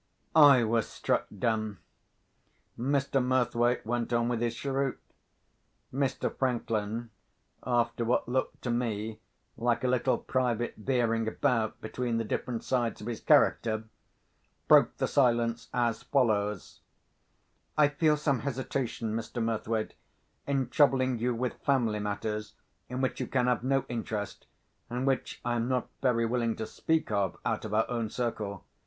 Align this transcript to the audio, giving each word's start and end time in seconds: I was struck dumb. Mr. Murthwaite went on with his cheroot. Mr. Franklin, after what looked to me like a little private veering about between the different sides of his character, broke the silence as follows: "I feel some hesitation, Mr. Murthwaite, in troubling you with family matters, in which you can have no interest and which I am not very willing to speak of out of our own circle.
I 0.35 0.63
was 0.63 0.87
struck 0.89 1.27
dumb. 1.37 1.77
Mr. 2.75 3.23
Murthwaite 3.23 3.85
went 3.85 4.11
on 4.11 4.29
with 4.29 4.41
his 4.41 4.55
cheroot. 4.55 4.99
Mr. 5.93 6.35
Franklin, 6.35 7.11
after 7.63 8.03
what 8.03 8.27
looked 8.27 8.63
to 8.63 8.71
me 8.71 9.19
like 9.57 9.83
a 9.83 9.87
little 9.87 10.17
private 10.17 10.73
veering 10.75 11.27
about 11.27 11.79
between 11.81 12.17
the 12.17 12.23
different 12.23 12.63
sides 12.63 12.99
of 13.01 13.05
his 13.05 13.19
character, 13.19 13.83
broke 14.67 14.97
the 14.97 15.07
silence 15.07 15.69
as 15.71 16.01
follows: 16.01 16.81
"I 17.77 17.87
feel 17.89 18.17
some 18.17 18.39
hesitation, 18.39 19.13
Mr. 19.15 19.39
Murthwaite, 19.39 19.93
in 20.47 20.69
troubling 20.69 21.19
you 21.19 21.35
with 21.35 21.61
family 21.63 21.99
matters, 21.99 22.55
in 22.89 23.01
which 23.01 23.19
you 23.19 23.27
can 23.27 23.45
have 23.45 23.63
no 23.63 23.85
interest 23.87 24.47
and 24.89 25.05
which 25.05 25.41
I 25.45 25.57
am 25.57 25.67
not 25.67 25.89
very 26.01 26.25
willing 26.25 26.55
to 26.55 26.65
speak 26.65 27.11
of 27.11 27.37
out 27.45 27.65
of 27.65 27.73
our 27.75 27.87
own 27.87 28.09
circle. 28.09 28.65